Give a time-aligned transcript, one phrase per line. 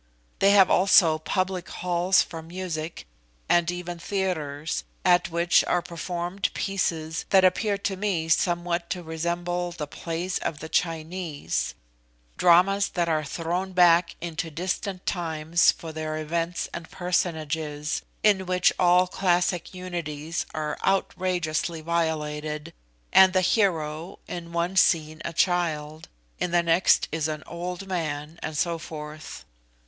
[0.39, 3.05] They have also public halls for music,
[3.47, 9.71] and even theatres, at which are performed pieces that appeared to me somewhat to resemble
[9.71, 11.75] the plays of the Chinese
[12.35, 18.73] dramas that are thrown back into distant times for their events and personages, in which
[18.79, 22.73] all classic unities are outrageously violated,
[23.13, 26.09] and the hero, in once scene a child,
[26.39, 29.45] in the next is an old man, and so forth.